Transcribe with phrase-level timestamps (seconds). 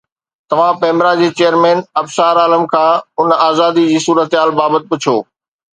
[0.49, 5.17] توهان پيمرا جي چيئرمين ابصار عالم کان ان آزادي جي صورتحال بابت پڇو